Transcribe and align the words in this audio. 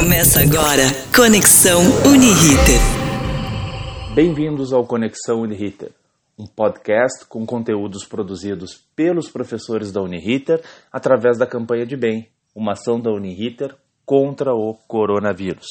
Começa 0.00 0.40
agora 0.40 0.84
Conexão 1.14 1.82
Uniriter. 2.06 2.80
Bem-vindos 4.14 4.72
ao 4.72 4.86
Conexão 4.86 5.42
Uniriter, 5.42 5.92
um 6.38 6.46
podcast 6.46 7.26
com 7.26 7.44
conteúdos 7.44 8.06
produzidos 8.06 8.82
pelos 8.96 9.28
professores 9.28 9.92
da 9.92 10.00
Uniriter 10.00 10.64
através 10.90 11.36
da 11.36 11.46
campanha 11.46 11.84
de 11.84 11.98
bem, 11.98 12.30
uma 12.56 12.72
ação 12.72 12.98
da 12.98 13.10
Uniriter 13.10 13.76
contra 14.06 14.54
o 14.54 14.74
coronavírus. 14.88 15.66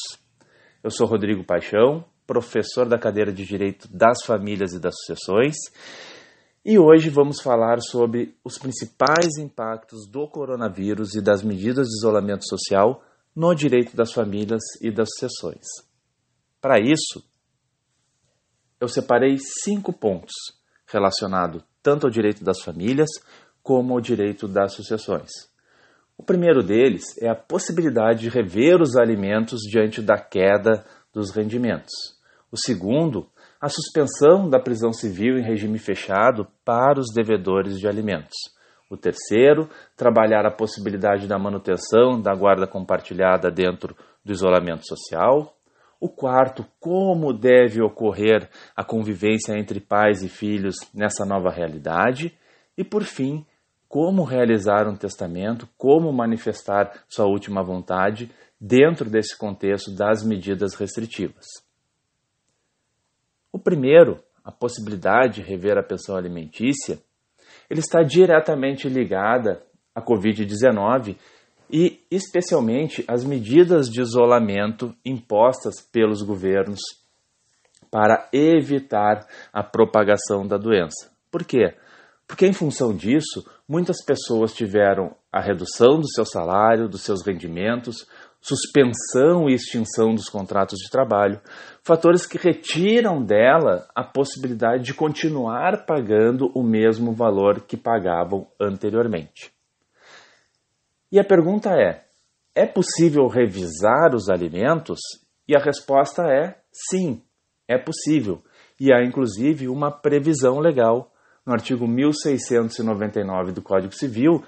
Eu 0.84 0.92
sou 0.92 1.08
Rodrigo 1.08 1.44
Paixão, 1.44 2.06
professor 2.28 2.88
da 2.88 3.00
cadeira 3.00 3.34
de 3.34 3.44
Direito 3.44 3.88
das 3.92 4.24
Famílias 4.24 4.74
e 4.74 4.80
das 4.80 4.94
Sucessões, 5.00 5.56
e 6.64 6.78
hoje 6.78 7.10
vamos 7.10 7.42
falar 7.42 7.80
sobre 7.82 8.36
os 8.46 8.60
principais 8.60 9.40
impactos 9.40 10.08
do 10.08 10.28
coronavírus 10.28 11.16
e 11.16 11.22
das 11.22 11.42
medidas 11.42 11.88
de 11.88 11.98
isolamento 11.98 12.48
social 12.48 13.02
no 13.40 13.56
direito 13.56 13.96
das 13.96 14.12
famílias 14.12 14.60
e 14.82 14.92
das 14.92 15.08
sucessões. 15.14 15.66
Para 16.60 16.78
isso, 16.78 17.24
eu 18.82 18.90
separei 18.90 19.38
cinco 19.64 19.94
pontos 19.94 20.34
relacionados 20.86 21.64
tanto 21.82 22.06
ao 22.06 22.12
direito 22.12 22.44
das 22.44 22.60
famílias 22.60 23.08
como 23.64 23.94
ao 23.94 24.02
direito 24.02 24.46
das 24.46 24.74
sucessões. 24.74 25.30
O 26.18 26.24
primeiro 26.24 26.62
deles 26.62 27.18
é 27.18 27.30
a 27.30 27.36
possibilidade 27.36 28.24
de 28.24 28.30
rever 28.30 28.82
os 28.82 28.98
alimentos 28.98 29.62
diante 29.62 30.02
da 30.02 30.18
queda 30.18 30.86
dos 31.14 31.32
rendimentos. 31.32 31.94
O 32.52 32.58
segundo, 32.58 33.30
a 33.62 33.70
suspensão 33.70 34.50
da 34.50 34.60
prisão 34.60 34.92
civil 34.92 35.38
em 35.38 35.44
regime 35.44 35.80
fechado 35.80 36.46
para 36.66 37.00
os 37.00 37.08
devedores 37.14 37.80
de 37.80 37.88
alimentos. 37.88 38.36
O 38.90 38.98
terceiro, 38.98 39.70
trabalhar 39.96 40.46
a 40.48 40.52
possibilidade 40.52 41.28
da 41.28 41.38
manutenção 41.38 42.20
da 42.20 42.34
guarda 42.34 42.66
compartilhada 42.66 43.52
dentro 43.52 43.96
do 44.26 44.32
isolamento 44.32 44.88
social. 44.88 45.56
O 46.00 46.10
quarto, 46.10 46.66
como 46.80 47.32
deve 47.32 47.82
ocorrer 47.84 48.50
a 48.76 48.84
convivência 48.84 49.54
entre 49.58 49.80
pais 49.80 50.24
e 50.24 50.30
filhos 50.30 50.78
nessa 50.94 51.24
nova 51.24 51.52
realidade. 51.52 52.36
E 52.76 52.84
por 52.84 53.04
fim, 53.04 53.46
como 53.88 54.24
realizar 54.24 54.88
um 54.88 54.96
testamento, 54.96 55.68
como 55.78 56.12
manifestar 56.12 57.04
sua 57.08 57.26
última 57.26 57.62
vontade 57.62 58.32
dentro 58.60 59.10
desse 59.10 59.38
contexto 59.38 59.96
das 59.96 60.24
medidas 60.24 60.74
restritivas. 60.74 61.46
O 63.52 63.60
primeiro, 63.60 64.24
a 64.44 64.52
possibilidade 64.52 65.36
de 65.36 65.42
rever 65.42 65.78
a 65.78 65.84
pensão 65.84 66.16
alimentícia, 66.16 67.00
ele 67.70 67.80
está 67.80 68.02
diretamente 68.02 68.90
ligada 68.90 69.64
à 69.94 70.02
Covid-19 70.02 71.16
e, 71.70 72.00
especialmente, 72.10 73.04
às 73.08 73.24
medidas 73.24 73.90
de 73.90 74.02
isolamento 74.02 74.96
impostas 75.06 75.82
pelos 75.82 76.22
governos 76.24 76.80
para 77.92 78.28
evitar 78.34 79.28
a 79.54 79.64
propagação 79.64 80.48
da 80.48 80.58
doença. 80.58 81.12
Por 81.32 81.44
quê? 81.44 81.76
Porque, 82.28 82.46
em 82.46 82.54
função 82.54 82.96
disso, 82.96 83.46
muitas 83.68 84.04
pessoas 84.04 84.54
tiveram 84.54 85.16
a 85.32 85.42
redução 85.42 86.00
do 86.00 86.08
seu 86.08 86.26
salário, 86.26 86.88
dos 86.88 87.02
seus 87.02 87.26
rendimentos, 87.26 88.08
suspensão 88.42 89.50
e 89.50 89.54
extinção 89.54 90.16
dos 90.16 90.30
contratos 90.30 90.80
de 90.80 90.90
trabalho, 90.90 91.42
fatores 91.84 92.26
que 92.26 92.38
retiram 92.38 93.24
dela 93.24 93.88
a 93.94 94.04
possibilidade 94.04 94.84
de 94.84 94.94
continuar 94.94 95.86
pagando 95.86 96.52
o 96.56 96.64
mesmo 96.64 97.14
valor 97.14 97.62
que 97.62 97.76
pagavam 97.76 98.48
anteriormente. 98.60 99.52
E 101.12 101.20
a 101.20 101.24
pergunta 101.24 101.72
é: 101.72 102.06
é 102.56 102.66
possível 102.66 103.28
revisar 103.28 104.16
os 104.16 104.30
alimentos? 104.30 105.00
E 105.48 105.56
a 105.56 105.60
resposta 105.60 106.24
é 106.24 106.60
sim, 106.72 107.22
é 107.68 107.78
possível. 107.78 108.42
E 108.80 108.94
há 108.94 109.04
inclusive 109.04 109.68
uma 109.68 109.92
previsão 109.92 110.60
legal 110.60 111.12
no 111.46 111.54
artigo 111.54 111.88
1699 111.88 113.52
do 113.52 113.62
Código 113.62 113.94
Civil 113.94 114.44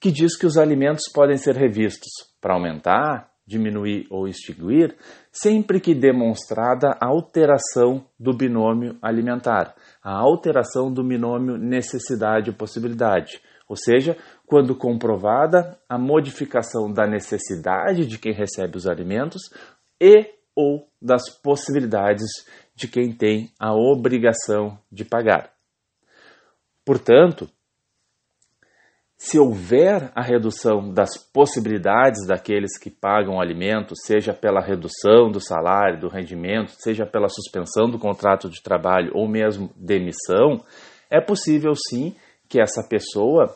que 0.00 0.12
diz 0.12 0.36
que 0.36 0.46
os 0.46 0.58
alimentos 0.58 1.04
podem 1.12 1.36
ser 1.36 1.56
revistos 1.56 2.10
para 2.40 2.54
aumentar, 2.54 3.30
diminuir 3.46 4.06
ou 4.10 4.26
extinguir, 4.26 4.96
sempre 5.30 5.80
que 5.80 5.94
demonstrada 5.94 6.96
a 7.00 7.06
alteração 7.06 8.06
do 8.18 8.32
binômio 8.32 8.96
alimentar, 9.02 9.74
a 10.02 10.12
alteração 10.16 10.92
do 10.92 11.04
binômio 11.04 11.58
necessidade-possibilidade, 11.58 13.40
ou 13.68 13.76
seja, 13.76 14.16
quando 14.46 14.74
comprovada 14.74 15.78
a 15.88 15.98
modificação 15.98 16.92
da 16.92 17.06
necessidade 17.06 18.06
de 18.06 18.18
quem 18.18 18.32
recebe 18.32 18.76
os 18.76 18.86
alimentos 18.86 19.42
e 20.00 20.26
ou 20.54 20.88
das 21.00 21.28
possibilidades 21.42 22.30
de 22.74 22.88
quem 22.88 23.12
tem 23.12 23.50
a 23.58 23.74
obrigação 23.74 24.78
de 24.90 25.04
pagar. 25.04 25.50
Portanto, 26.84 27.48
se 29.16 29.38
houver 29.38 30.10
a 30.14 30.22
redução 30.22 30.92
das 30.92 31.16
possibilidades 31.16 32.26
daqueles 32.26 32.78
que 32.78 32.90
pagam 32.90 33.40
alimento, 33.40 33.94
seja 33.96 34.34
pela 34.34 34.60
redução 34.60 35.30
do 35.30 35.40
salário, 35.40 36.00
do 36.00 36.08
rendimento, 36.08 36.72
seja 36.78 37.06
pela 37.06 37.28
suspensão 37.28 37.88
do 37.88 37.98
contrato 37.98 38.50
de 38.50 38.62
trabalho 38.62 39.12
ou 39.14 39.28
mesmo 39.28 39.70
demissão, 39.76 40.60
é 41.10 41.20
possível 41.20 41.72
sim 41.74 42.14
que 42.48 42.60
essa 42.60 42.86
pessoa 42.88 43.54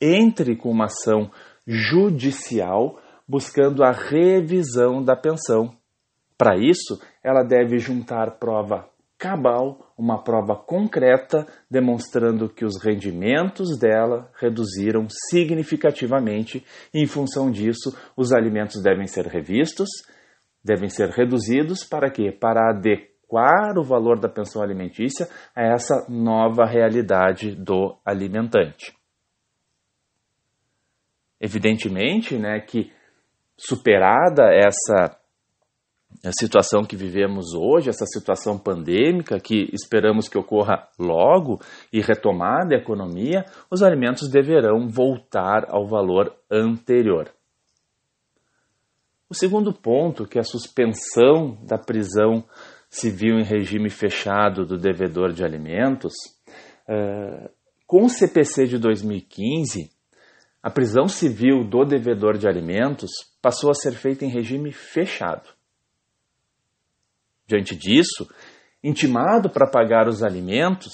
entre 0.00 0.56
com 0.56 0.70
uma 0.70 0.86
ação 0.86 1.30
judicial 1.66 2.98
buscando 3.26 3.84
a 3.84 3.92
revisão 3.92 5.02
da 5.02 5.16
pensão. 5.16 5.74
Para 6.36 6.56
isso, 6.56 7.00
ela 7.22 7.42
deve 7.42 7.78
juntar 7.78 8.38
prova 8.38 8.88
cabal, 9.22 9.94
uma 9.96 10.20
prova 10.20 10.56
concreta 10.56 11.46
demonstrando 11.70 12.48
que 12.48 12.64
os 12.64 12.82
rendimentos 12.82 13.78
dela 13.78 14.28
reduziram 14.34 15.06
significativamente 15.30 16.66
em 16.92 17.06
função 17.06 17.48
disso, 17.48 17.96
os 18.16 18.32
alimentos 18.32 18.82
devem 18.82 19.06
ser 19.06 19.26
revistos, 19.26 19.88
devem 20.64 20.88
ser 20.88 21.08
reduzidos 21.10 21.84
para 21.84 22.10
quê? 22.10 22.32
Para 22.32 22.70
adequar 22.70 23.78
o 23.78 23.84
valor 23.84 24.18
da 24.18 24.28
pensão 24.28 24.60
alimentícia 24.60 25.28
a 25.54 25.62
essa 25.62 26.04
nova 26.08 26.66
realidade 26.66 27.54
do 27.54 27.96
alimentante. 28.04 28.92
Evidentemente, 31.40 32.36
né, 32.36 32.58
que 32.58 32.92
superada 33.56 34.50
essa 34.52 35.16
situação 36.38 36.84
que 36.84 36.96
vivemos 36.96 37.54
hoje, 37.54 37.88
essa 37.88 38.06
situação 38.06 38.58
pandêmica 38.58 39.40
que 39.40 39.68
esperamos 39.72 40.28
que 40.28 40.38
ocorra 40.38 40.88
logo 40.98 41.60
e 41.92 42.00
retomada 42.00 42.74
a 42.74 42.78
economia, 42.78 43.44
os 43.70 43.82
alimentos 43.82 44.28
deverão 44.30 44.88
voltar 44.88 45.66
ao 45.68 45.86
valor 45.86 46.34
anterior. 46.50 47.30
O 49.28 49.34
segundo 49.34 49.72
ponto, 49.72 50.26
que 50.26 50.38
é 50.38 50.40
a 50.42 50.44
suspensão 50.44 51.56
da 51.66 51.78
prisão 51.78 52.44
civil 52.90 53.38
em 53.38 53.44
regime 53.44 53.88
fechado 53.88 54.66
do 54.66 54.76
devedor 54.76 55.32
de 55.32 55.42
alimentos, 55.42 56.12
uh, 56.86 57.48
com 57.86 58.04
o 58.04 58.10
CPC 58.10 58.66
de 58.66 58.78
2015, 58.78 59.90
a 60.62 60.70
prisão 60.70 61.08
civil 61.08 61.64
do 61.64 61.84
devedor 61.84 62.38
de 62.38 62.46
alimentos 62.46 63.10
passou 63.40 63.70
a 63.70 63.74
ser 63.74 63.92
feita 63.92 64.24
em 64.24 64.28
regime 64.28 64.70
fechado. 64.70 65.48
Diante 67.46 67.76
disso, 67.76 68.28
intimado 68.82 69.50
para 69.50 69.70
pagar 69.70 70.08
os 70.08 70.22
alimentos, 70.22 70.92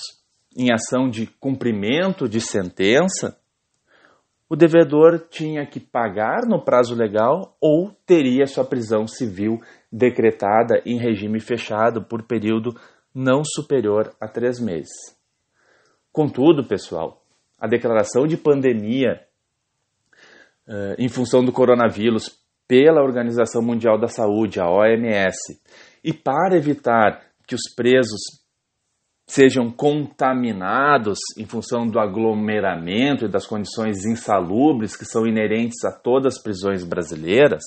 em 0.57 0.73
ação 0.73 1.09
de 1.09 1.27
cumprimento 1.27 2.29
de 2.29 2.41
sentença, 2.41 3.39
o 4.49 4.57
devedor 4.57 5.29
tinha 5.31 5.67
que 5.67 5.79
pagar 5.79 6.47
no 6.47 6.65
prazo 6.65 6.95
legal 6.95 7.57
ou 7.61 7.91
teria 8.07 8.47
sua 8.47 8.65
prisão 8.65 9.07
civil 9.07 9.61
decretada 9.93 10.83
em 10.87 10.99
regime 10.99 11.39
fechado 11.39 12.03
por 12.03 12.23
período 12.23 12.75
não 13.15 13.43
superior 13.45 14.15
a 14.21 14.27
três 14.27 14.59
meses. 14.59 15.17
Contudo, 16.11 16.67
pessoal, 16.67 17.23
a 17.59 17.67
declaração 17.67 18.27
de 18.27 18.37
pandemia 18.37 19.21
uh, 20.67 20.95
em 20.99 21.09
função 21.09 21.45
do 21.45 21.53
coronavírus 21.53 22.39
pela 22.67 23.03
Organização 23.03 23.63
Mundial 23.63 23.99
da 23.99 24.09
Saúde, 24.09 24.61
a 24.61 24.71
OMS, 24.71 25.61
e 26.03 26.13
para 26.13 26.57
evitar 26.57 27.23
que 27.47 27.55
os 27.55 27.73
presos 27.75 28.21
sejam 29.27 29.71
contaminados 29.71 31.19
em 31.37 31.45
função 31.45 31.87
do 31.87 32.01
aglomeramento 32.01 33.27
e 33.27 33.29
das 33.29 33.47
condições 33.47 34.07
insalubres 34.07 34.97
que 34.97 35.05
são 35.05 35.27
inerentes 35.27 35.85
a 35.85 35.93
todas 35.93 36.37
as 36.37 36.43
prisões 36.43 36.83
brasileiras, 36.83 37.63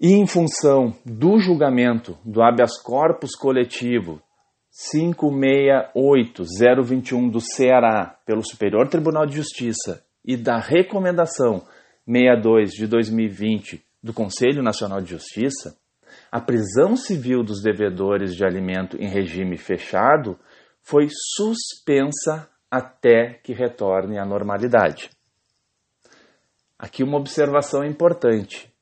e 0.00 0.12
em 0.12 0.26
função 0.26 0.94
do 1.04 1.40
julgamento 1.40 2.16
do 2.24 2.40
habeas 2.42 2.80
corpus 2.80 3.34
coletivo 3.34 4.22
568021 4.70 7.28
do 7.28 7.40
Ceará 7.40 8.16
pelo 8.24 8.46
Superior 8.46 8.88
Tribunal 8.88 9.26
de 9.26 9.34
Justiça 9.34 10.04
e 10.24 10.36
da 10.36 10.60
recomendação 10.60 11.66
62 12.06 12.70
de 12.70 12.86
2020 12.86 13.84
do 14.02 14.12
Conselho 14.12 14.62
Nacional 14.62 15.00
de 15.00 15.10
Justiça, 15.10 15.76
a 16.30 16.40
prisão 16.40 16.96
civil 16.96 17.42
dos 17.42 17.62
devedores 17.62 18.34
de 18.34 18.44
alimento 18.44 18.96
em 18.96 19.08
regime 19.08 19.56
fechado 19.56 20.38
foi 20.82 21.08
suspensa 21.10 22.48
até 22.70 23.34
que 23.42 23.52
retorne 23.52 24.18
à 24.18 24.24
normalidade. 24.24 25.10
Aqui 26.78 27.02
uma 27.02 27.18
observação 27.18 27.84
importante. 27.84 28.72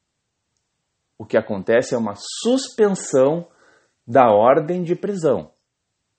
O 1.18 1.24
que 1.24 1.38
acontece 1.38 1.94
é 1.94 1.98
uma 1.98 2.14
suspensão 2.42 3.48
da 4.06 4.30
ordem 4.30 4.82
de 4.82 4.94
prisão. 4.94 5.50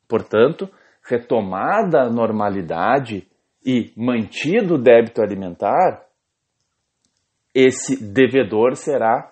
Portanto, 0.08 0.70
retomada 1.04 2.02
a 2.02 2.10
normalidade 2.10 3.30
e 3.66 3.94
mantido 3.96 4.76
o 4.76 4.82
débito 4.82 5.22
alimentar, 5.22 6.06
esse 7.59 7.98
devedor 8.00 8.75
será 8.75 9.31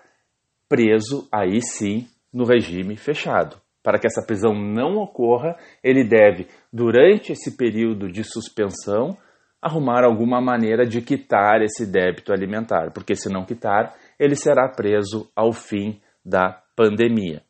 preso 0.68 1.28
aí 1.30 1.62
sim 1.62 2.08
no 2.32 2.44
regime 2.44 2.96
fechado. 2.96 3.56
Para 3.84 4.00
que 4.00 4.06
essa 4.08 4.20
prisão 4.26 4.52
não 4.52 4.96
ocorra, 4.96 5.56
ele 5.80 6.02
deve, 6.02 6.48
durante 6.72 7.30
esse 7.30 7.56
período 7.56 8.10
de 8.10 8.24
suspensão, 8.24 9.16
arrumar 9.62 10.04
alguma 10.04 10.40
maneira 10.40 10.84
de 10.84 11.00
quitar 11.00 11.62
esse 11.62 11.86
débito 11.86 12.32
alimentar, 12.32 12.90
porque 12.92 13.14
se 13.14 13.32
não 13.32 13.44
quitar, 13.44 13.94
ele 14.18 14.34
será 14.34 14.68
preso 14.68 15.30
ao 15.36 15.52
fim 15.52 16.00
da 16.24 16.60
pandemia. 16.74 17.44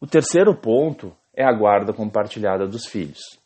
O 0.00 0.08
terceiro 0.08 0.56
ponto 0.56 1.16
é 1.32 1.44
a 1.44 1.52
guarda 1.52 1.92
compartilhada 1.92 2.66
dos 2.66 2.84
filhos. 2.84 3.43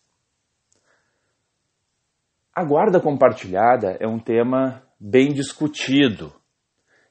A 2.59 2.65
guarda 2.65 2.99
compartilhada 2.99 3.97
é 4.01 4.09
um 4.09 4.19
tema 4.19 4.83
bem 4.99 5.33
discutido 5.33 6.33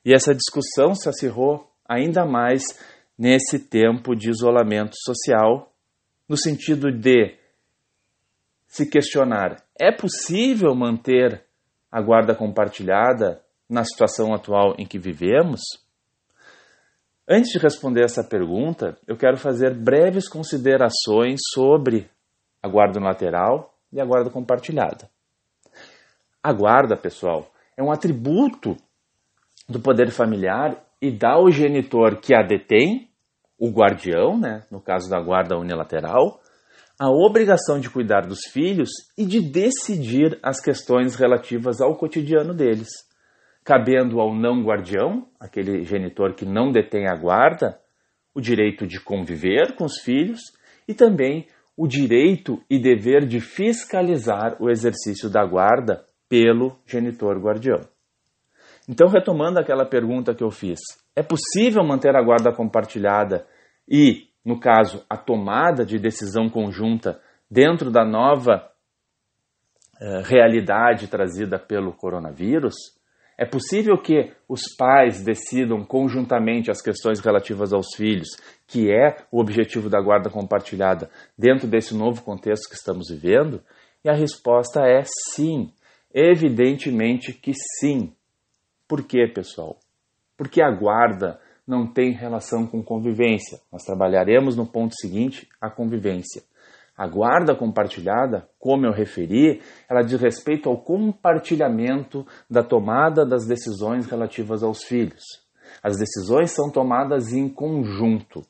e 0.04 0.14
essa 0.14 0.36
discussão 0.36 0.94
se 0.94 1.08
acirrou 1.08 1.72
ainda 1.88 2.26
mais 2.26 2.64
nesse 3.18 3.58
tempo 3.58 4.14
de 4.14 4.30
isolamento 4.30 4.98
social, 5.06 5.72
no 6.28 6.36
sentido 6.36 6.92
de 6.92 7.38
se 8.68 8.90
questionar: 8.90 9.64
é 9.80 9.90
possível 9.90 10.76
manter 10.76 11.46
a 11.90 12.02
guarda 12.02 12.36
compartilhada 12.36 13.42
na 13.70 13.86
situação 13.86 14.34
atual 14.34 14.76
em 14.78 14.86
que 14.86 15.00
vivemos? 15.00 15.62
Antes 17.26 17.52
de 17.52 17.58
responder 17.58 18.04
essa 18.04 18.22
pergunta, 18.22 18.98
eu 19.08 19.16
quero 19.16 19.38
fazer 19.38 19.74
breves 19.74 20.28
considerações 20.28 21.40
sobre 21.54 22.12
a 22.62 22.68
guarda 22.68 23.00
lateral 23.00 23.74
e 23.94 24.02
a 24.02 24.06
guarda 24.06 24.30
compartilhada. 24.30 25.10
A 26.48 26.54
guarda, 26.54 26.96
pessoal, 26.96 27.52
é 27.76 27.84
um 27.84 27.92
atributo 27.92 28.78
do 29.68 29.82
poder 29.82 30.12
familiar 30.12 30.82
e 31.02 31.12
dá 31.12 31.34
ao 31.34 31.52
genitor 31.52 32.22
que 32.22 32.34
a 32.34 32.42
detém, 32.42 33.10
o 33.60 33.70
guardião, 33.70 34.40
né, 34.40 34.64
no 34.72 34.80
caso 34.80 35.10
da 35.10 35.20
guarda 35.20 35.58
unilateral, 35.58 36.40
a 36.98 37.10
obrigação 37.10 37.82
de 37.82 37.90
cuidar 37.90 38.22
dos 38.22 38.46
filhos 38.50 38.88
e 39.18 39.26
de 39.26 39.42
decidir 39.42 40.40
as 40.42 40.62
questões 40.62 41.16
relativas 41.16 41.82
ao 41.82 41.98
cotidiano 41.98 42.54
deles, 42.54 42.88
cabendo 43.62 44.22
ao 44.22 44.34
não 44.34 44.64
guardião, 44.64 45.28
aquele 45.38 45.84
genitor 45.84 46.34
que 46.34 46.46
não 46.46 46.72
detém 46.72 47.10
a 47.10 47.16
guarda, 47.18 47.78
o 48.34 48.40
direito 48.40 48.88
de 48.88 49.02
conviver 49.02 49.76
com 49.76 49.84
os 49.84 50.00
filhos 50.00 50.40
e 50.88 50.94
também 50.94 51.46
o 51.76 51.90
direito 51.90 52.64
e 52.70 52.80
dever 52.80 53.28
de 53.28 53.42
fiscalizar 53.42 54.56
o 54.62 54.70
exercício 54.70 55.30
da 55.30 55.46
guarda 55.46 56.08
pelo 56.30 56.78
genitor 56.86 57.38
guardião. 57.40 57.82
Então, 58.88 59.08
retomando 59.08 59.60
aquela 59.60 59.86
pergunta 59.86 60.34
que 60.34 60.44
eu 60.44 60.50
fiz, 60.50 60.80
é 61.16 61.22
possível 61.22 61.84
manter 61.84 62.16
a 62.16 62.24
guarda 62.24 62.54
compartilhada 62.54 63.46
e, 63.88 64.28
no 64.46 64.60
caso, 64.60 65.04
a 65.10 65.18
tomada 65.18 65.86
de 65.86 66.00
decisão 66.00 66.50
conjunta 66.50 67.20
dentro 67.50 67.92
da 67.92 68.06
nova 68.06 68.70
eh, 70.00 70.22
realidade 70.24 71.08
trazida 71.08 71.60
pelo 71.60 71.92
coronavírus? 71.92 72.76
É 73.38 73.46
possível 73.46 73.98
que 73.98 74.32
os 74.50 74.62
pais 74.76 75.24
decidam 75.24 75.84
conjuntamente 75.84 76.72
as 76.72 76.82
questões 76.82 77.20
relativas 77.20 77.72
aos 77.72 77.96
filhos, 77.96 78.30
que 78.66 78.90
é 78.90 79.18
o 79.32 79.40
objetivo 79.40 79.90
da 79.90 80.02
guarda 80.02 80.30
compartilhada, 80.30 81.10
dentro 81.38 81.68
desse 81.68 81.96
novo 81.96 82.24
contexto 82.24 82.70
que 82.70 82.76
estamos 82.76 83.10
vivendo? 83.10 83.62
E 84.04 84.10
a 84.10 84.14
resposta 84.14 84.82
é 84.88 85.04
sim. 85.34 85.72
Evidentemente 86.14 87.34
que 87.34 87.54
sim. 87.80 88.14
Por 88.88 89.06
quê, 89.06 89.28
pessoal? 89.28 89.78
Porque 90.38 90.62
a 90.62 90.72
guarda 90.72 91.40
não 91.68 91.86
tem 91.86 92.14
relação 92.14 92.66
com 92.66 92.82
convivência. 92.82 93.60
Nós 93.72 93.84
trabalharemos 93.84 94.56
no 94.56 94.66
ponto 94.66 94.96
seguinte 94.96 95.48
a 95.60 95.70
convivência. 95.70 96.42
A 96.98 97.08
guarda 97.08 97.56
compartilhada, 97.56 98.50
como 98.58 98.86
eu 98.86 98.92
referi, 98.92 99.62
ela 99.88 100.02
diz 100.02 100.20
respeito 100.20 100.68
ao 100.68 100.82
compartilhamento 100.82 102.26
da 102.50 102.64
tomada 102.64 103.24
das 103.24 103.46
decisões 103.46 104.08
relativas 104.08 104.64
aos 104.64 104.84
filhos. 104.84 105.24
As 105.84 105.98
decisões 105.98 106.52
são 106.52 106.72
tomadas 106.72 107.34
em 107.34 107.48
conjunto. 107.48 108.42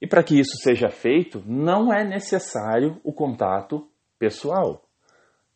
E 0.00 0.06
para 0.06 0.24
que 0.24 0.36
isso 0.36 0.56
seja 0.62 0.88
feito, 0.88 1.40
não 1.46 1.92
é 1.92 2.02
necessário 2.02 3.00
o 3.04 3.12
contato 3.12 3.86
pessoal. 4.18 4.81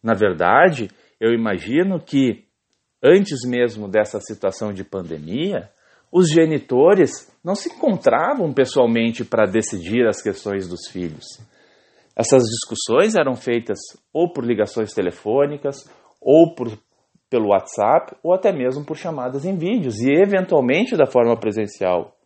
Na 0.07 0.15
verdade, 0.15 0.89
eu 1.21 1.33
imagino 1.33 1.99
que 1.99 2.45
antes 3.03 3.41
mesmo 3.45 3.89
dessa 3.89 4.21
situação 4.21 4.73
de 4.73 4.85
pandemia, 4.85 5.69
os 6.13 6.31
genitores 6.31 7.29
não 7.43 7.57
se 7.57 7.71
encontravam 7.71 8.53
pessoalmente 8.55 9.25
para 9.25 9.51
decidir 9.51 10.07
as 10.07 10.23
questões 10.23 10.69
dos 10.69 10.87
filhos. 10.93 11.25
Essas 12.15 12.45
discussões 12.45 13.17
eram 13.17 13.35
feitas 13.35 13.79
ou 14.13 14.33
por 14.33 14.45
ligações 14.45 14.95
telefônicas, 14.95 15.75
ou 16.21 16.55
por, 16.55 16.79
pelo 17.29 17.49
WhatsApp, 17.49 18.15
ou 18.23 18.33
até 18.33 18.53
mesmo 18.53 18.85
por 18.85 18.97
chamadas 18.97 19.45
em 19.45 19.57
vídeos, 19.57 20.01
e 20.01 20.13
eventualmente 20.23 20.97
da 20.97 21.07
forma 21.07 21.37
presencial. 21.37 22.17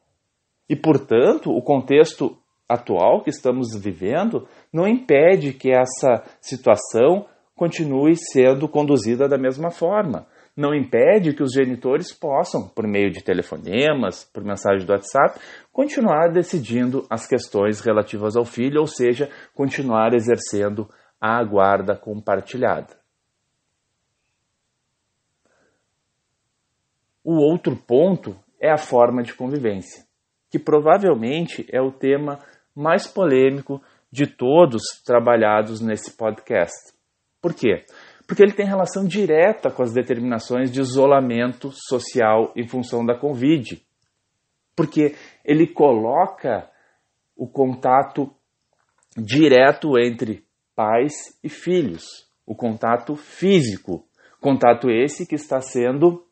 E, 0.69 0.77
portanto, 0.77 1.50
o 1.50 1.62
contexto 1.62 2.37
atual 2.69 3.23
que 3.23 3.31
estamos 3.31 3.75
vivendo 3.75 4.47
não 4.71 4.87
impede 4.87 5.55
que 5.55 5.73
essa 5.73 6.23
situação 6.43 7.27
continue 7.61 8.17
sendo 8.17 8.67
conduzida 8.67 9.29
da 9.29 9.37
mesma 9.37 9.71
forma 9.71 10.27
não 10.57 10.75
impede 10.75 11.35
que 11.35 11.43
os 11.43 11.53
genitores 11.53 12.11
possam, 12.11 12.67
por 12.67 12.87
meio 12.87 13.11
de 13.11 13.23
telefonemas, 13.23 14.25
por 14.25 14.43
mensagem 14.43 14.87
do 14.87 14.93
WhatsApp, 14.93 15.39
continuar 15.70 16.32
decidindo 16.32 17.06
as 17.11 17.27
questões 17.27 17.81
relativas 17.82 18.34
ao 18.34 18.46
filho, 18.46 18.81
ou 18.81 18.87
seja, 18.87 19.31
continuar 19.55 20.15
exercendo 20.15 20.89
a 21.20 21.44
guarda 21.44 21.94
compartilhada. 21.94 22.96
O 27.23 27.34
outro 27.34 27.77
ponto 27.77 28.34
é 28.58 28.73
a 28.73 28.79
forma 28.79 29.23
de 29.23 29.34
convivência, 29.34 30.03
que 30.51 30.58
provavelmente 30.58 31.67
é 31.70 31.81
o 31.81 31.93
tema 31.93 32.39
mais 32.75 33.06
polêmico 33.06 33.82
de 34.11 34.27
todos 34.27 34.82
trabalhados 35.05 35.82
nesse 35.82 36.17
podcast. 36.17 36.99
Por 37.41 37.55
quê? 37.55 37.85
porque 38.31 38.44
ele 38.44 38.53
tem 38.53 38.65
relação 38.65 39.05
direta 39.05 39.73
com 39.73 39.82
as 39.82 39.93
determinações 39.93 40.70
de 40.70 40.81
isolamento 40.81 41.73
social 41.73 42.53
em 42.55 42.65
função 42.65 43.05
da 43.05 43.19
Covid. 43.19 43.85
Porque 44.77 45.17
ele 45.44 45.67
coloca 45.67 46.70
o 47.37 47.49
contato 47.49 48.32
direto 49.17 49.99
entre 49.99 50.44
pais 50.77 51.13
e 51.43 51.49
filhos, 51.49 52.05
o 52.47 52.55
contato 52.55 53.17
físico, 53.17 54.06
contato 54.41 54.89
esse 54.89 55.27
que 55.27 55.35
está 55.35 55.61
sendo 55.61 56.25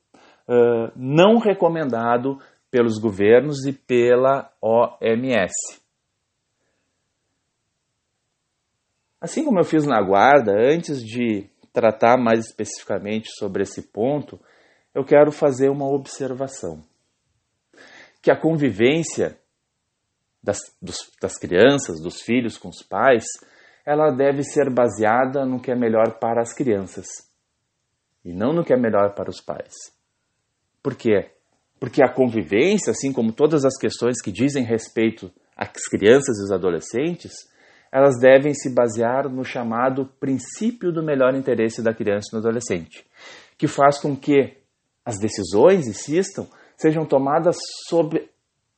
uh, 0.49 0.93
não 0.95 1.39
recomendado 1.39 2.39
pelos 2.71 3.01
governos 3.01 3.67
e 3.67 3.73
pela 3.73 4.53
OMS. 4.63 5.83
Assim 9.21 9.45
como 9.45 9.59
eu 9.59 9.65
fiz 9.65 9.85
na 9.85 10.01
guarda, 10.01 10.53
antes 10.53 11.03
de 11.03 11.49
tratar 11.73 12.17
mais 12.17 12.47
especificamente 12.47 13.29
sobre 13.39 13.63
esse 13.63 13.83
ponto, 13.83 14.41
eu 14.95 15.05
quero 15.05 15.33
fazer 15.33 15.69
uma 15.69 15.87
observação. 15.87 16.83
Que 18.23 18.31
a 18.31 18.41
convivência 18.41 19.39
das, 20.43 20.59
dos, 20.81 20.97
das 21.21 21.37
crianças, 21.37 22.01
dos 22.01 22.21
filhos 22.21 22.57
com 22.57 22.69
os 22.69 22.83
pais, 22.83 23.25
ela 23.85 24.11
deve 24.11 24.43
ser 24.43 24.71
baseada 24.71 25.45
no 25.45 25.61
que 25.61 25.71
é 25.71 25.75
melhor 25.75 26.19
para 26.19 26.41
as 26.41 26.53
crianças 26.55 27.07
e 28.25 28.33
não 28.33 28.53
no 28.53 28.65
que 28.65 28.73
é 28.73 28.77
melhor 28.77 29.15
para 29.15 29.31
os 29.31 29.41
pais. 29.41 29.73
Por 30.83 30.95
quê? 30.95 31.31
Porque 31.81 32.03
a 32.03 32.13
convivência, 32.13 32.91
assim 32.91 33.13
como 33.13 33.33
todas 33.33 33.65
as 33.65 33.79
questões 33.79 34.21
que 34.21 34.31
dizem 34.31 34.65
respeito 34.65 35.33
às 35.57 35.89
crianças 35.89 36.39
e 36.39 36.45
os 36.45 36.53
adolescentes, 36.53 37.33
elas 37.93 38.19
devem 38.21 38.55
se 38.55 38.75
basear 38.75 39.29
no 39.29 39.45
chamado 39.45 40.07
princípio 40.21 40.93
do 40.93 41.03
melhor 41.03 41.35
interesse 41.35 41.83
da 41.83 41.95
criança 41.95 42.29
e 42.29 42.33
do 42.33 42.39
adolescente, 42.39 43.07
que 43.57 43.67
faz 43.67 43.99
com 43.99 44.17
que 44.17 44.57
as 45.05 45.19
decisões, 45.19 45.87
insistam, 45.87 46.47
sejam 46.77 47.07
tomadas 47.07 47.57
sob 47.89 48.29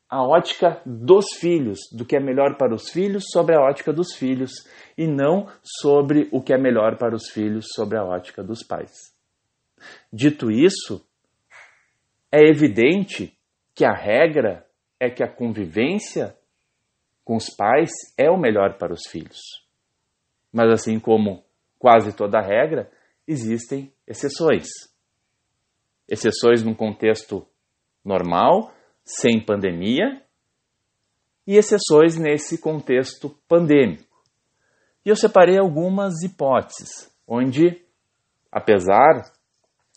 a 0.08 0.22
ótica 0.22 0.82
dos 0.84 1.26
filhos, 1.38 1.78
do 1.92 2.04
que 2.04 2.16
é 2.16 2.20
melhor 2.20 2.56
para 2.56 2.74
os 2.74 2.90
filhos, 2.90 3.24
sobre 3.32 3.54
a 3.54 3.60
ótica 3.60 3.92
dos 3.92 4.14
filhos, 4.14 4.50
e 4.98 5.06
não 5.06 5.46
sobre 5.62 6.28
o 6.32 6.42
que 6.42 6.52
é 6.52 6.58
melhor 6.58 6.98
para 6.98 7.14
os 7.14 7.30
filhos, 7.30 7.66
sobre 7.74 7.96
a 7.96 8.04
ótica 8.04 8.42
dos 8.42 8.64
pais. 8.64 8.90
Dito 10.12 10.50
isso, 10.50 11.04
é 12.32 12.40
evidente 12.48 13.36
que 13.74 13.84
a 13.84 13.92
regra 13.92 14.66
é 14.98 15.08
que 15.08 15.22
a 15.22 15.28
convivência 15.28 16.36
com 17.30 17.36
os 17.36 17.48
pais 17.48 17.92
é 18.18 18.28
o 18.28 18.36
melhor 18.36 18.76
para 18.76 18.92
os 18.92 19.02
filhos. 19.08 19.38
Mas 20.52 20.72
assim 20.72 20.98
como 20.98 21.44
quase 21.78 22.12
toda 22.12 22.40
regra, 22.40 22.90
existem 23.24 23.94
exceções. 24.04 24.66
Exceções 26.08 26.64
num 26.64 26.74
contexto 26.74 27.46
normal, 28.04 28.74
sem 29.04 29.40
pandemia, 29.46 30.20
e 31.46 31.56
exceções 31.56 32.16
nesse 32.16 32.58
contexto 32.60 33.30
pandêmico. 33.46 34.24
E 35.06 35.08
eu 35.08 35.14
separei 35.14 35.56
algumas 35.56 36.24
hipóteses, 36.24 37.14
onde, 37.28 37.80
apesar 38.50 39.30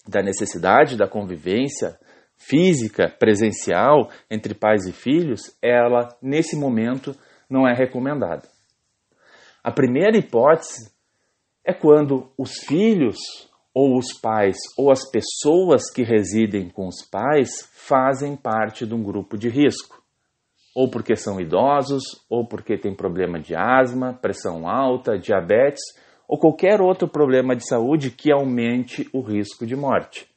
da 0.08 0.22
necessidade 0.22 0.96
da 0.96 1.10
convivência 1.10 2.00
física, 2.38 3.10
presencial, 3.10 4.10
entre 4.30 4.54
pais 4.54 4.86
e 4.86 4.92
filhos, 4.92 5.56
ela, 5.62 6.10
nesse 6.22 6.58
momento, 6.58 7.16
não 7.50 7.68
é 7.68 7.74
recomendada. 7.74 8.48
A 9.63 9.72
primeira 9.72 10.18
hipótese 10.18 10.92
é 11.66 11.74
quando 11.74 12.32
os 12.38 12.60
filhos 12.66 13.18
ou 13.74 13.98
os 13.98 14.13
pais 14.22 14.58
ou 14.78 14.92
as 14.92 15.10
pessoas 15.10 15.90
que 15.90 16.04
residem 16.04 16.70
com 16.70 16.88
os 16.88 17.02
pais 17.10 17.70
fazem 17.74 18.36
parte 18.36 18.86
de 18.86 18.94
um 18.94 19.02
grupo 19.02 19.38
de 19.38 19.50
risco, 19.50 20.04
ou 20.75 20.90
porque 20.90 21.16
são 21.16 21.40
idosos, 21.40 22.04
ou 22.30 22.48
porque 22.48 22.78
têm 22.78 22.96
problema 22.96 23.40
de 23.40 23.56
asma, 23.56 24.13
pressão 24.13 24.68
alta, 24.68 25.18
diabetes 25.18 25.82
ou 26.28 26.40
qualquer 26.40 26.82
outro 26.82 27.08
problema 27.08 27.56
de 27.56 27.68
saúde 27.68 28.10
que 28.10 28.32
aumente 28.32 29.08
o 29.13 29.22
risco 29.22 29.66
de 29.66 29.75
morte. 29.75 30.28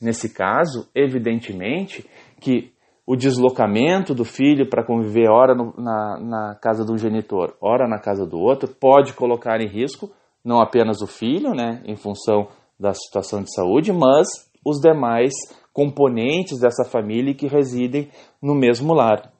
Nesse 0.00 0.32
caso, 0.32 0.88
evidentemente 0.94 2.08
que 2.40 2.72
o 3.06 3.16
deslocamento 3.16 4.14
do 4.14 4.24
filho 4.24 4.68
para 4.68 4.84
conviver 4.84 5.28
ora 5.28 5.54
no, 5.54 5.74
na, 5.76 6.20
na 6.20 6.54
casa 6.54 6.84
do 6.84 6.96
genitor, 6.96 7.56
ora 7.60 7.88
na 7.88 7.98
casa 7.98 8.24
do 8.24 8.38
outro, 8.38 8.68
pode 8.68 9.12
colocar 9.12 9.60
em 9.60 9.68
risco 9.68 10.10
não 10.44 10.60
apenas 10.60 11.02
o 11.02 11.06
filho, 11.06 11.50
né, 11.50 11.82
em 11.84 11.96
função 11.96 12.48
da 12.78 12.94
situação 12.94 13.42
de 13.42 13.52
saúde, 13.54 13.92
mas 13.92 14.26
os 14.64 14.80
demais 14.80 15.32
componentes 15.72 16.58
dessa 16.58 16.84
família 16.84 17.34
que 17.34 17.46
residem 17.46 18.10
no 18.42 18.54
mesmo 18.54 18.94
lar. 18.94 19.32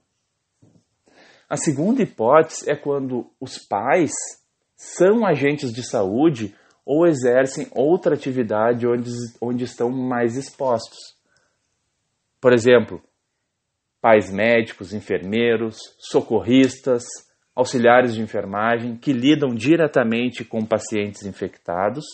A 1.49 1.57
segunda 1.57 2.03
hipótese 2.03 2.71
é 2.71 2.77
quando 2.77 3.27
os 3.41 3.59
pais 3.59 4.13
são 4.77 5.27
agentes 5.27 5.73
de 5.73 5.83
saúde 5.83 6.55
ou 6.93 7.07
exercem 7.07 7.69
outra 7.71 8.17
atividade 8.17 8.85
onde, 8.85 9.13
onde 9.41 9.63
estão 9.63 9.89
mais 9.91 10.37
expostos. 10.37 10.99
Por 12.41 12.53
exemplo, 12.53 13.01
pais 14.01 14.29
médicos, 14.33 14.93
enfermeiros, 14.93 15.79
socorristas, 16.01 17.05
auxiliares 17.55 18.13
de 18.13 18.21
enfermagem 18.21 18.97
que 18.97 19.13
lidam 19.13 19.55
diretamente 19.55 20.45
com 20.45 20.67
pacientes 20.67 21.23
infectados 21.23 22.05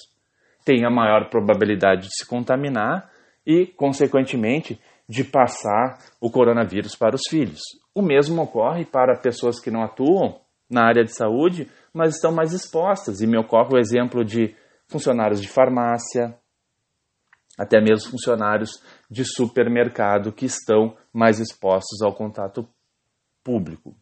têm 0.63 0.85
a 0.85 0.91
maior 0.91 1.31
probabilidade 1.31 2.09
de 2.09 2.15
se 2.15 2.29
contaminar 2.29 3.11
e, 3.47 3.65
consequentemente, 3.65 4.79
de 5.09 5.25
passar 5.25 6.01
o 6.21 6.31
coronavírus 6.31 6.95
para 6.95 7.15
os 7.15 7.23
filhos. 7.31 7.63
O 7.95 8.03
mesmo 8.03 8.43
ocorre 8.43 8.85
para 8.85 9.19
pessoas 9.19 9.59
que 9.59 9.71
não 9.71 9.83
atuam 9.83 10.39
na 10.69 10.85
área 10.85 11.03
de 11.03 11.15
saúde, 11.15 11.67
mas 11.95 12.17
estão 12.17 12.31
mais 12.31 12.53
expostas. 12.53 13.23
E 13.23 13.27
me 13.27 13.39
ocorre 13.39 13.75
o 13.75 13.79
exemplo 13.79 14.23
de 14.23 14.55
funcionários 14.89 15.41
de 15.41 15.49
farmácia, 15.49 16.39
até 17.59 17.81
mesmo 17.81 18.11
funcionários 18.11 18.83
de 19.11 19.25
supermercado 19.25 20.33
que 20.33 20.45
estão 20.45 20.97
mais 21.13 21.41
expostos 21.41 22.03
ao 22.03 22.15
contato 22.15 22.69
público. 23.43 23.97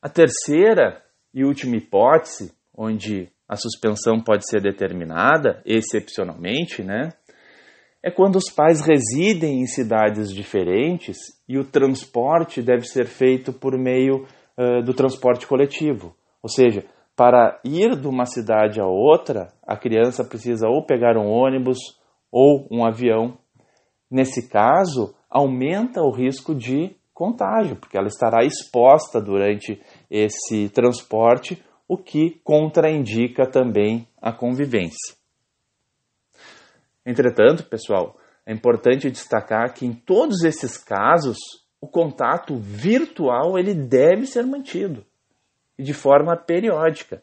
A 0.00 0.08
terceira 0.08 1.02
e 1.32 1.44
última 1.44 1.76
hipótese, 1.76 2.52
onde 2.76 3.30
a 3.48 3.56
suspensão 3.56 4.20
pode 4.20 4.48
ser 4.48 4.60
determinada 4.60 5.62
excepcionalmente, 5.64 6.82
né, 6.82 7.10
é 8.02 8.10
quando 8.10 8.36
os 8.36 8.50
pais 8.50 8.80
residem 8.80 9.60
em 9.60 9.66
cidades 9.66 10.32
diferentes 10.32 11.18
e 11.48 11.56
o 11.56 11.64
transporte 11.64 12.60
deve 12.60 12.84
ser 12.84 13.06
feito 13.06 13.52
por 13.52 13.78
meio 13.78 14.26
uh, 14.58 14.82
do 14.82 14.92
transporte 14.92 15.46
coletivo. 15.46 16.16
Ou 16.42 16.48
seja, 16.48 16.84
para 17.14 17.60
ir 17.64 17.96
de 17.96 18.08
uma 18.08 18.24
cidade 18.24 18.80
a 18.80 18.86
outra, 18.86 19.52
a 19.66 19.76
criança 19.76 20.24
precisa 20.24 20.68
ou 20.68 20.84
pegar 20.84 21.16
um 21.16 21.28
ônibus 21.28 21.78
ou 22.30 22.66
um 22.70 22.84
avião. 22.84 23.36
Nesse 24.10 24.48
caso, 24.48 25.14
aumenta 25.28 26.02
o 26.02 26.10
risco 26.10 26.54
de 26.54 26.96
contágio, 27.12 27.76
porque 27.76 27.96
ela 27.96 28.08
estará 28.08 28.44
exposta 28.44 29.20
durante 29.20 29.80
esse 30.10 30.68
transporte, 30.70 31.62
o 31.86 31.98
que 31.98 32.40
contraindica 32.42 33.46
também 33.46 34.08
a 34.20 34.32
convivência. 34.32 35.14
Entretanto, 37.04 37.64
pessoal, 37.64 38.16
é 38.46 38.52
importante 38.52 39.10
destacar 39.10 39.74
que 39.74 39.84
em 39.84 39.92
todos 39.92 40.42
esses 40.42 40.76
casos 40.78 41.36
o 41.80 41.86
contato 41.86 42.56
virtual 42.56 43.58
ele 43.58 43.74
deve 43.74 44.26
ser 44.26 44.46
mantido 44.46 45.04
e 45.82 45.84
de 45.84 45.92
forma 45.92 46.36
periódica, 46.36 47.20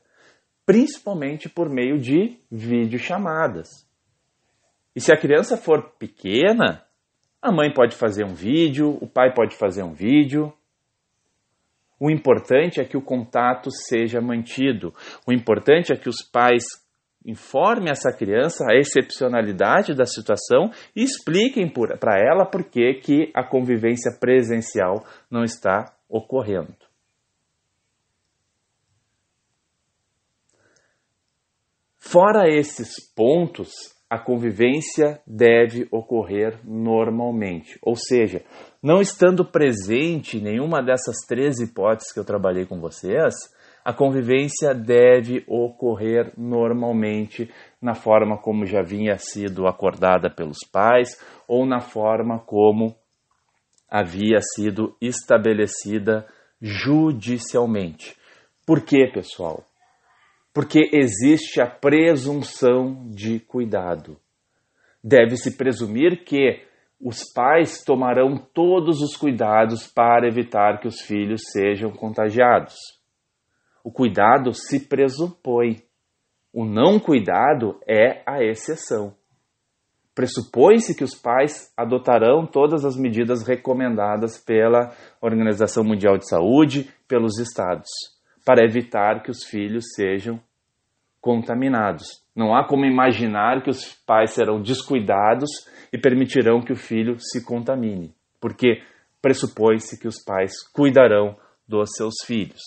principalmente 0.65 1.47
por 1.47 1.69
meio 1.69 1.97
de 1.97 2.37
videochamadas. 2.51 3.87
E 4.93 4.99
se 4.99 5.13
a 5.13 5.17
criança 5.17 5.55
for 5.55 5.93
pequena, 5.97 6.83
a 7.41 7.53
mãe 7.53 7.73
pode 7.73 7.95
fazer 7.95 8.25
um 8.25 8.33
vídeo, 8.33 8.97
o 9.01 9.07
pai 9.07 9.33
pode 9.33 9.55
fazer 9.55 9.81
um 9.81 9.93
vídeo. 9.93 10.53
O 11.97 12.11
importante 12.11 12.81
é 12.81 12.85
que 12.85 12.97
o 12.97 13.01
contato 13.01 13.71
seja 13.71 14.19
mantido. 14.19 14.93
O 15.25 15.31
importante 15.31 15.93
é 15.93 15.95
que 15.95 16.09
os 16.09 16.21
pais 16.21 16.63
informem 17.25 17.89
essa 17.89 18.11
criança 18.11 18.65
a 18.69 18.75
excepcionalidade 18.75 19.93
da 19.93 20.05
situação 20.05 20.69
e 20.93 21.01
expliquem 21.01 21.71
para 21.71 22.19
ela 22.19 22.45
por 22.45 22.65
que, 22.65 22.95
que 22.95 23.31
a 23.33 23.43
convivência 23.43 24.11
presencial 24.19 25.05
não 25.31 25.43
está 25.43 25.93
ocorrendo. 26.09 26.88
Fora 32.11 32.49
esses 32.49 32.95
pontos, 33.15 33.69
a 34.09 34.17
convivência 34.17 35.21
deve 35.27 35.87
ocorrer 35.91 36.59
normalmente, 36.63 37.77
ou 37.83 37.95
seja, 37.95 38.43
não 38.81 38.99
estando 38.99 39.45
presente 39.45 40.41
nenhuma 40.41 40.81
dessas 40.81 41.17
três 41.27 41.59
hipóteses 41.59 42.11
que 42.11 42.19
eu 42.19 42.25
trabalhei 42.25 42.65
com 42.65 42.79
vocês, 42.79 43.35
a 43.85 43.93
convivência 43.93 44.73
deve 44.73 45.45
ocorrer 45.47 46.33
normalmente 46.35 47.47
na 47.79 47.93
forma 47.93 48.39
como 48.39 48.65
já 48.65 48.81
vinha 48.81 49.15
sido 49.19 49.67
acordada 49.67 50.31
pelos 50.31 50.67
pais 50.73 51.09
ou 51.47 51.63
na 51.63 51.79
forma 51.79 52.39
como 52.39 52.95
havia 53.87 54.39
sido 54.55 54.95
estabelecida 54.99 56.25
judicialmente. 56.59 58.17
Por 58.65 58.81
quê, 58.81 59.11
pessoal? 59.13 59.68
Porque 60.53 60.89
existe 60.93 61.61
a 61.61 61.67
presunção 61.67 63.07
de 63.09 63.39
cuidado. 63.39 64.19
Deve-se 65.03 65.55
presumir 65.55 66.23
que 66.23 66.63
os 67.01 67.23
pais 67.33 67.83
tomarão 67.83 68.37
todos 68.37 69.01
os 69.01 69.15
cuidados 69.15 69.87
para 69.87 70.27
evitar 70.27 70.79
que 70.79 70.87
os 70.87 70.99
filhos 70.99 71.41
sejam 71.51 71.91
contagiados. 71.91 72.75
O 73.83 73.91
cuidado 73.91 74.53
se 74.53 74.81
pressupõe. 74.81 75.81
O 76.51 76.65
não 76.65 76.99
cuidado 76.99 77.79
é 77.87 78.21
a 78.25 78.43
exceção. 78.43 79.15
Pressupõe-se 80.13 80.97
que 80.97 81.03
os 81.03 81.15
pais 81.15 81.71
adotarão 81.77 82.45
todas 82.45 82.83
as 82.83 82.97
medidas 82.97 83.47
recomendadas 83.47 84.37
pela 84.37 84.91
Organização 85.21 85.83
Mundial 85.83 86.17
de 86.17 86.27
Saúde, 86.27 86.93
pelos 87.07 87.39
estados, 87.39 87.87
para 88.45 88.63
evitar 88.63 89.21
que 89.21 89.31
os 89.31 89.43
filhos 89.43 89.85
sejam 89.95 90.41
contaminados. 91.21 92.23
Não 92.35 92.55
há 92.55 92.65
como 92.65 92.85
imaginar 92.85 93.61
que 93.61 93.69
os 93.69 93.93
pais 94.05 94.31
serão 94.31 94.61
descuidados 94.61 95.49
e 95.91 95.97
permitirão 95.97 96.61
que 96.61 96.71
o 96.71 96.77
filho 96.77 97.17
se 97.19 97.43
contamine, 97.43 98.15
porque 98.39 98.81
pressupõe-se 99.21 99.99
que 99.99 100.07
os 100.07 100.23
pais 100.23 100.63
cuidarão 100.71 101.37
dos 101.67 101.89
seus 101.95 102.15
filhos. 102.25 102.61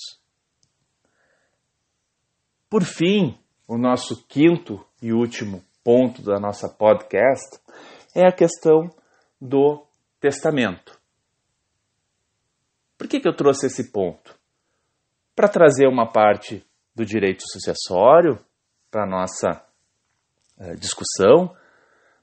Por 2.69 2.85
fim, 2.85 3.39
o 3.67 3.77
nosso 3.77 4.27
quinto 4.27 4.85
e 5.01 5.13
último 5.13 5.65
ponto 5.85 6.23
da 6.23 6.39
nossa 6.39 6.69
podcast 6.69 7.59
é 8.15 8.27
a 8.27 8.33
questão 8.33 8.91
do 9.41 9.87
testamento. 10.21 10.99
Por 12.97 13.09
que, 13.09 13.19
que 13.19 13.29
eu 13.29 13.35
trouxe 13.35 13.67
esse 13.67 13.91
ponto? 13.91 14.39
Para 15.35 15.49
trazer 15.49 15.87
uma 15.87 16.11
parte 16.11 16.65
do 16.95 17.05
direito 17.05 17.43
sucessório 17.47 18.39
para 18.91 19.05
a 19.05 19.09
nossa 19.09 19.65
é, 20.59 20.75
discussão, 20.75 21.55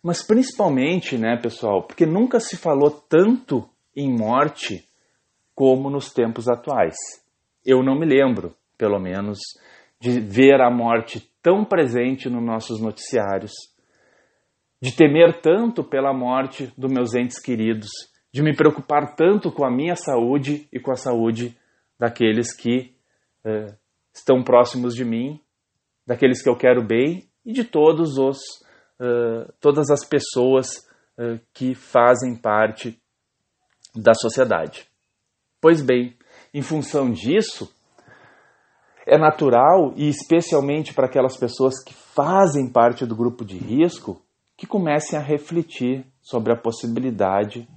mas 0.02 0.26
principalmente, 0.26 1.18
né, 1.18 1.38
pessoal, 1.42 1.84
porque 1.84 2.06
nunca 2.06 2.40
se 2.40 2.56
falou 2.56 2.92
tanto 2.92 3.68
em 3.96 4.10
morte 4.10 4.88
como 5.54 5.90
nos 5.90 6.14
tempos 6.14 6.48
atuais. 6.48 6.96
Eu 7.66 7.84
não 7.84 8.00
me 8.00 8.06
lembro, 8.06 8.56
pelo 8.78 9.00
menos, 9.00 9.40
de 10.00 10.20
ver 10.20 10.62
a 10.62 10.72
morte 10.72 11.20
tão 11.42 11.66
presente 11.66 12.30
nos 12.30 12.44
nossos 12.44 12.80
noticiários, 12.80 13.52
de 14.82 14.96
temer 14.96 15.42
tanto 15.42 15.84
pela 15.84 16.14
morte 16.14 16.72
dos 16.78 16.92
meus 16.92 17.14
entes 17.14 17.42
queridos, 17.42 17.90
de 18.32 18.42
me 18.42 18.56
preocupar 18.56 19.16
tanto 19.16 19.52
com 19.52 19.66
a 19.66 19.72
minha 19.72 19.96
saúde 19.96 20.68
e 20.72 20.80
com 20.80 20.92
a 20.92 20.96
saúde 20.96 21.58
daqueles 22.00 22.56
que 22.56 22.96
uh, 23.46 23.76
estão 24.14 24.44
próximos 24.44 24.94
de 24.94 25.06
mim, 25.06 25.40
daqueles 26.06 26.42
que 26.42 26.50
eu 26.50 26.56
quero 26.56 26.86
bem 26.86 27.30
e 27.46 27.54
de 27.54 27.64
todos 27.64 28.18
os 28.18 28.38
uh, 29.00 29.52
todas 29.60 29.90
as 29.90 30.06
pessoas 30.06 30.68
uh, 31.18 31.40
que 31.54 31.74
fazem 31.76 32.36
parte 32.36 33.00
da 33.96 34.14
sociedade. 34.14 34.88
Pois 35.62 35.82
bem, 35.82 36.18
em 36.54 36.62
função 36.62 37.12
disso, 37.12 37.72
é 39.06 39.18
natural, 39.18 39.94
e 39.96 40.08
especialmente 40.08 40.94
para 40.94 41.08
aquelas 41.08 41.36
pessoas 41.36 41.84
que 41.84 41.94
fazem 41.94 42.68
parte 42.68 43.06
do 43.06 43.16
grupo 43.16 43.44
de 43.44 43.58
risco, 43.58 44.22
que 44.56 44.68
comecem 44.68 45.18
a 45.18 45.22
refletir 45.22 46.06
sobre 46.22 46.54
a 46.54 46.56
possibilidade 46.56 47.68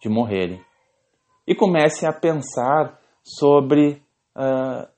de 0.00 0.08
morrerem. 0.08 0.64
E 1.46 1.54
comecem 1.54 2.08
a 2.08 2.12
pensar 2.12 2.98
sobre 3.22 4.02
uh, 4.36 4.88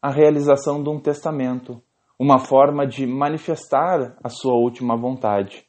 a 0.00 0.10
realização 0.10 0.82
de 0.82 0.88
um 0.88 1.00
testamento, 1.00 1.82
uma 2.18 2.38
forma 2.38 2.86
de 2.86 3.06
manifestar 3.06 4.16
a 4.22 4.28
sua 4.28 4.54
última 4.54 4.96
vontade. 4.96 5.64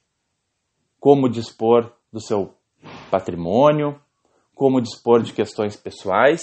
Como 1.00 1.29
dispor 1.29 1.91
do 2.12 2.19
seu 2.19 2.53
patrimônio, 3.09 4.00
como 4.55 4.81
dispor 4.81 5.21
de 5.21 5.33
questões 5.33 5.75
pessoais, 5.75 6.41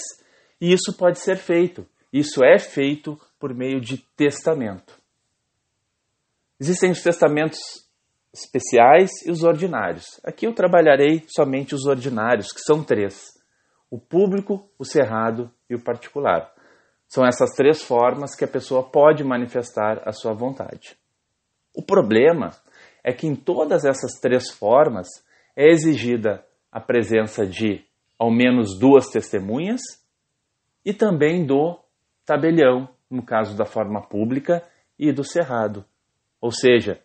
e 0.59 0.71
isso 0.73 0.95
pode 0.97 1.19
ser 1.19 1.37
feito 1.37 1.85
isso 2.11 2.43
é 2.43 2.57
feito 2.57 3.19
por 3.39 3.53
meio 3.53 3.79
de 3.81 3.97
testamento. 4.15 4.97
Existem 6.59 6.91
os 6.91 7.01
testamentos 7.01 7.59
especiais 8.33 9.11
e 9.25 9.31
os 9.31 9.43
ordinários. 9.43 10.05
Aqui 10.23 10.47
eu 10.47 10.53
trabalharei 10.53 11.23
somente 11.27 11.75
os 11.75 11.85
ordinários, 11.85 12.51
que 12.51 12.61
são 12.61 12.83
três: 12.83 13.25
o 13.91 13.99
público, 13.99 14.69
o 14.79 14.85
cerrado 14.85 15.51
e 15.69 15.75
o 15.75 15.83
particular. 15.83 16.51
São 17.07 17.25
essas 17.25 17.51
três 17.51 17.81
formas 17.81 18.35
que 18.35 18.43
a 18.43 18.47
pessoa 18.47 18.83
pode 18.83 19.23
manifestar 19.23 20.01
a 20.05 20.11
sua 20.11 20.33
vontade. 20.33 20.97
O 21.73 21.81
problema 21.81 22.51
é 23.03 23.13
que 23.13 23.25
em 23.25 23.35
todas 23.35 23.85
essas 23.85 24.19
três 24.19 24.51
formas 24.51 25.07
é 25.55 25.69
exigida 25.69 26.45
a 26.71 26.79
presença 26.79 27.45
de 27.45 27.85
ao 28.19 28.31
menos 28.31 28.77
duas 28.77 29.09
testemunhas 29.09 29.81
e 30.83 30.93
também 30.93 31.45
do 31.45 31.79
tabelião, 32.25 32.89
no 33.09 33.23
caso 33.23 33.55
da 33.55 33.65
forma 33.65 34.01
pública, 34.01 34.63
e 34.99 35.11
do 35.11 35.23
cerrado. 35.23 35.85
Ou 36.41 36.51
seja, 36.51 36.99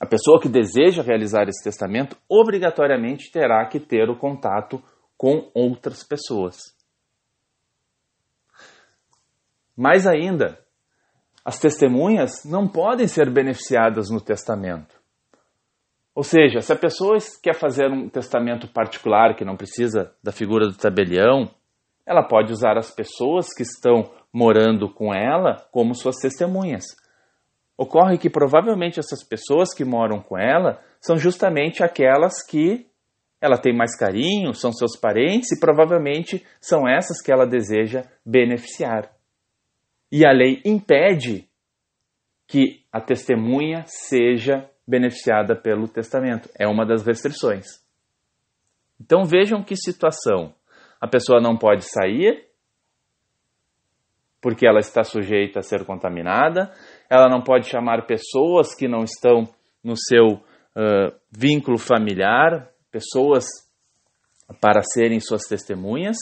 a 0.00 0.06
pessoa 0.06 0.40
que 0.40 0.48
deseja 0.48 1.02
realizar 1.02 1.48
esse 1.48 1.62
testamento 1.62 2.16
obrigatoriamente 2.28 3.30
terá 3.30 3.66
que 3.66 3.80
ter 3.80 4.08
o 4.10 4.18
contato 4.18 4.82
com 5.16 5.50
outras 5.54 6.06
pessoas. 6.06 6.56
Mais 9.76 10.06
ainda, 10.06 10.58
as 11.44 11.58
testemunhas 11.58 12.44
não 12.44 12.68
podem 12.68 13.06
ser 13.06 13.30
beneficiadas 13.30 14.10
no 14.10 14.20
testamento. 14.20 15.00
Ou 16.14 16.22
seja, 16.22 16.60
se 16.60 16.72
a 16.72 16.76
pessoa 16.76 17.16
quer 17.42 17.54
fazer 17.54 17.90
um 17.90 18.08
testamento 18.08 18.68
particular 18.68 19.34
que 19.34 19.44
não 19.44 19.56
precisa 19.56 20.12
da 20.22 20.30
figura 20.30 20.66
do 20.66 20.76
tabelião, 20.76 21.50
ela 22.06 22.22
pode 22.22 22.52
usar 22.52 22.76
as 22.76 22.90
pessoas 22.90 23.48
que 23.54 23.62
estão 23.62 24.10
morando 24.32 24.92
com 24.92 25.14
ela 25.14 25.56
como 25.72 25.94
suas 25.94 26.16
testemunhas. 26.16 26.84
Ocorre 27.76 28.18
que 28.18 28.28
provavelmente 28.28 29.00
essas 29.00 29.26
pessoas 29.26 29.74
que 29.74 29.84
moram 29.84 30.20
com 30.20 30.38
ela 30.38 30.80
são 31.00 31.16
justamente 31.16 31.82
aquelas 31.82 32.44
que 32.46 32.86
ela 33.40 33.58
tem 33.58 33.76
mais 33.76 33.96
carinho, 33.96 34.54
são 34.54 34.70
seus 34.70 34.96
parentes 34.96 35.50
e 35.50 35.58
provavelmente 35.58 36.46
são 36.60 36.86
essas 36.86 37.20
que 37.20 37.32
ela 37.32 37.46
deseja 37.46 38.04
beneficiar. 38.24 39.10
E 40.12 40.26
a 40.26 40.30
lei 40.30 40.60
impede 40.62 41.48
que 42.46 42.84
a 42.92 43.00
testemunha 43.00 43.82
seja 43.86 44.68
beneficiada 44.86 45.56
pelo 45.56 45.88
testamento. 45.88 46.50
É 46.58 46.68
uma 46.68 46.84
das 46.84 47.02
restrições. 47.02 47.66
Então 49.00 49.24
vejam 49.24 49.64
que 49.64 49.74
situação. 49.74 50.54
A 51.00 51.08
pessoa 51.08 51.40
não 51.40 51.56
pode 51.56 51.84
sair 51.84 52.46
porque 54.42 54.66
ela 54.66 54.80
está 54.80 55.04
sujeita 55.04 55.60
a 55.60 55.62
ser 55.62 55.84
contaminada, 55.86 56.72
ela 57.08 57.28
não 57.28 57.40
pode 57.42 57.68
chamar 57.68 58.06
pessoas 58.06 58.74
que 58.74 58.88
não 58.88 59.04
estão 59.04 59.48
no 59.84 59.94
seu 59.96 60.26
uh, 60.26 61.16
vínculo 61.30 61.78
familiar, 61.78 62.68
pessoas 62.90 63.44
para 64.60 64.82
serem 64.82 65.20
suas 65.20 65.42
testemunhas. 65.42 66.16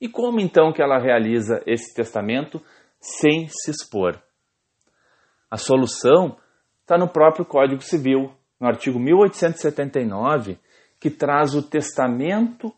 E 0.00 0.08
como 0.08 0.40
então 0.40 0.72
que 0.72 0.80
ela 0.80 0.98
realiza 0.98 1.60
esse 1.66 1.92
testamento 1.92 2.62
sem 3.04 3.48
se 3.48 3.70
expor? 3.70 4.18
A 5.50 5.58
solução 5.58 6.38
está 6.80 6.96
no 6.96 7.06
próprio 7.06 7.44
Código 7.44 7.82
Civil, 7.82 8.32
no 8.58 8.66
artigo 8.66 8.98
1879, 8.98 10.58
que 10.98 11.10
traz 11.10 11.54
o 11.54 11.62
testamento 11.62 12.72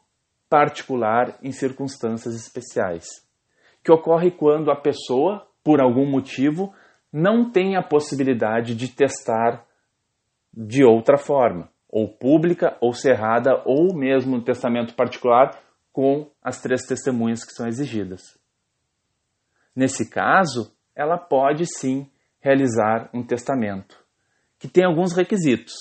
particular 0.51 1.39
em 1.43 1.53
circunstâncias 1.53 2.35
especiais, 2.35 3.07
que 3.85 3.93
ocorre 3.93 4.33
quando 4.33 4.71
a 4.71 4.77
pessoa, 4.77 5.47
por 5.62 5.81
algum 5.81 6.11
motivo, 6.11 6.75
não 7.12 7.51
tem 7.51 7.77
a 7.77 7.83
possibilidade 7.83 8.75
de 8.75 8.89
testar 8.89 9.65
de 10.53 10.85
outra 10.85 11.17
forma, 11.17 11.71
ou 11.89 12.09
pública, 12.09 12.77
ou 12.81 12.93
cerrada, 12.93 13.62
ou 13.65 13.95
mesmo 13.95 14.37
no 14.37 14.43
testamento 14.43 14.95
particular 14.95 15.57
com 15.93 16.29
as 16.43 16.61
três 16.61 16.85
testemunhas 16.85 17.45
que 17.45 17.53
são 17.53 17.69
exigidas. 17.69 18.37
Nesse 19.77 20.09
caso, 20.09 20.75
ela 20.95 21.19
pode 21.19 21.67
sim 21.67 22.11
realizar 22.41 23.11
um 23.12 23.23
testamento, 23.23 24.03
que 24.59 24.67
tem 24.67 24.85
alguns 24.85 25.12
requisitos 25.12 25.75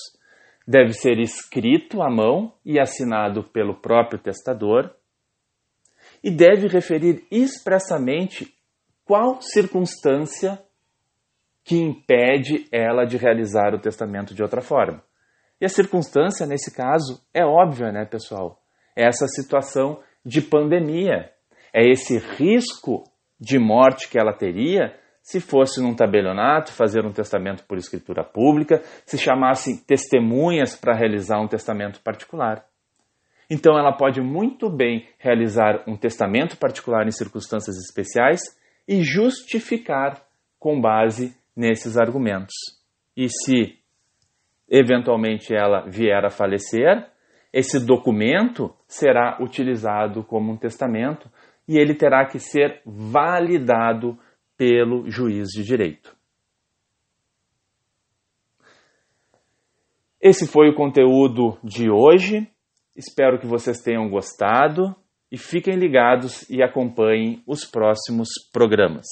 deve 0.66 0.92
ser 0.92 1.18
escrito 1.20 2.02
à 2.02 2.10
mão 2.10 2.52
e 2.64 2.80
assinado 2.80 3.44
pelo 3.44 3.80
próprio 3.80 4.18
testador 4.18 4.90
e 6.22 6.30
deve 6.30 6.66
referir 6.66 7.24
expressamente 7.30 8.52
qual 9.04 9.40
circunstância 9.40 10.60
que 11.62 11.76
impede 11.76 12.66
ela 12.72 13.04
de 13.04 13.16
realizar 13.16 13.74
o 13.74 13.80
testamento 13.80 14.34
de 14.34 14.42
outra 14.42 14.60
forma. 14.60 15.02
E 15.60 15.64
a 15.64 15.68
circunstância, 15.68 16.46
nesse 16.46 16.74
caso, 16.74 17.24
é 17.32 17.44
óbvia, 17.44 17.92
né, 17.92 18.04
pessoal? 18.04 18.60
É 18.94 19.06
essa 19.06 19.26
situação 19.26 20.02
de 20.24 20.40
pandemia. 20.40 21.30
É 21.72 21.88
esse 21.88 22.18
risco 22.18 23.04
de 23.40 23.58
morte 23.58 24.08
que 24.08 24.18
ela 24.18 24.32
teria 24.32 24.94
se 25.26 25.40
fosse 25.40 25.82
num 25.82 25.92
tabelionato, 25.92 26.72
fazer 26.72 27.04
um 27.04 27.12
testamento 27.12 27.64
por 27.64 27.76
escritura 27.76 28.22
pública, 28.22 28.80
se 29.04 29.18
chamassem 29.18 29.76
testemunhas 29.76 30.76
para 30.76 30.94
realizar 30.94 31.40
um 31.40 31.48
testamento 31.48 32.00
particular. 32.00 32.64
Então 33.50 33.76
ela 33.76 33.92
pode 33.92 34.20
muito 34.20 34.70
bem 34.70 35.08
realizar 35.18 35.82
um 35.84 35.96
testamento 35.96 36.56
particular 36.56 37.08
em 37.08 37.10
circunstâncias 37.10 37.76
especiais 37.76 38.40
e 38.86 39.02
justificar 39.02 40.22
com 40.60 40.80
base 40.80 41.36
nesses 41.56 41.98
argumentos. 41.98 42.54
E 43.16 43.28
se 43.28 43.80
eventualmente 44.68 45.52
ela 45.52 45.86
vier 45.88 46.24
a 46.24 46.30
falecer, 46.30 47.04
esse 47.52 47.84
documento 47.84 48.72
será 48.86 49.38
utilizado 49.40 50.22
como 50.22 50.52
um 50.52 50.56
testamento 50.56 51.28
e 51.68 51.78
ele 51.78 51.94
terá 51.94 52.26
que 52.26 52.38
ser 52.38 52.80
validado 52.84 54.18
pelo 54.56 55.10
juiz 55.10 55.48
de 55.48 55.62
direito. 55.62 56.16
Esse 60.20 60.46
foi 60.46 60.68
o 60.70 60.74
conteúdo 60.74 61.58
de 61.62 61.90
hoje. 61.90 62.50
Espero 62.96 63.38
que 63.38 63.46
vocês 63.46 63.80
tenham 63.80 64.08
gostado 64.08 64.96
e 65.30 65.36
fiquem 65.36 65.76
ligados 65.76 66.48
e 66.48 66.62
acompanhem 66.62 67.42
os 67.46 67.64
próximos 67.64 68.28
programas. 68.52 69.06